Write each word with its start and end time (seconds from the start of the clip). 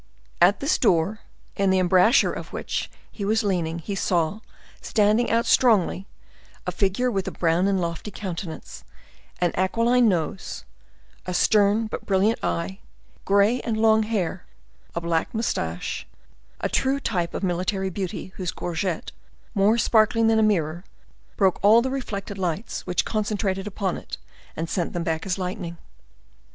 At 0.41 0.61
this 0.61 0.79
door, 0.79 1.19
in 1.55 1.69
the 1.69 1.77
embrasure 1.77 2.33
of 2.33 2.51
which 2.51 2.89
he 3.11 3.23
was 3.23 3.43
leaning, 3.43 3.77
he 3.77 3.93
saw, 3.93 4.39
standing 4.81 5.29
out 5.29 5.45
strongly, 5.45 6.07
a 6.65 6.71
figure 6.71 7.11
with 7.11 7.27
a 7.27 7.31
brown 7.31 7.67
and 7.67 7.79
lofty 7.79 8.09
countenance, 8.09 8.83
an 9.39 9.51
aquiline 9.55 10.09
nose, 10.09 10.65
a 11.27 11.35
stern 11.35 11.85
but 11.85 12.07
brilliant 12.07 12.43
eye, 12.43 12.79
gray 13.25 13.61
and 13.61 13.77
long 13.77 14.01
hair, 14.01 14.47
a 14.95 15.01
black 15.01 15.35
mustache, 15.35 16.07
the 16.59 16.67
true 16.67 16.99
type 16.99 17.35
of 17.35 17.43
military 17.43 17.91
beauty, 17.91 18.33
whose 18.37 18.49
gorget, 18.49 19.11
more 19.53 19.77
sparkling 19.77 20.25
than 20.25 20.39
a 20.39 20.41
mirror, 20.41 20.83
broke 21.37 21.59
all 21.61 21.79
the 21.79 21.91
reflected 21.91 22.39
lights 22.39 22.87
which 22.87 23.05
concentrated 23.05 23.67
upon 23.67 23.97
it, 23.97 24.17
and 24.55 24.67
sent 24.67 24.93
them 24.93 25.03
back 25.03 25.27
as 25.27 25.37
lightning. 25.37 25.77